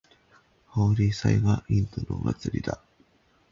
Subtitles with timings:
[0.65, 2.81] ホーリー祭はインドのお祭りだ。